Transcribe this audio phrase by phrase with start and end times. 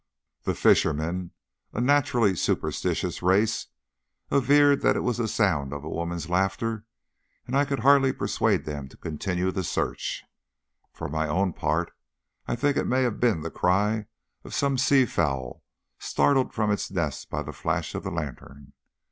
[0.45, 1.29] The fishermen
[1.73, 3.67] a naturally superstitious race
[4.31, 6.85] averred that it was the sound of a woman's laughter,
[7.45, 10.23] and I could hardly persuade them to continue the search.
[10.91, 11.91] For my own part
[12.47, 14.07] I think it may have been the cry
[14.43, 15.61] of some sea fowl
[15.99, 18.73] startled from its nest by the flash of the lantern.